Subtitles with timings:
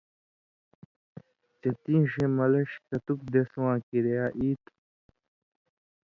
[1.59, 4.71] چےۡ تیں ݜَیں ملݜیۡ کتُک دیس واں کریا ای تھو؟